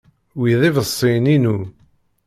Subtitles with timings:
[0.39, 1.57] Wi d iḍebsiyen-inu.